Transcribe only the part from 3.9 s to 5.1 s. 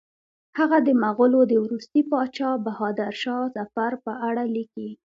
په اړه لیکي.